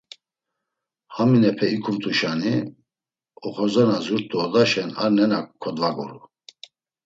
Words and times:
Haminepe 1.15 1.65
ikumt̆uşani; 1.75 2.53
oxorza 3.47 3.83
na 3.89 3.97
zurt̆u 4.05 4.35
odaşen 4.43 4.89
ar 5.03 5.11
nena 5.15 5.39
kodvaguru. 5.61 6.17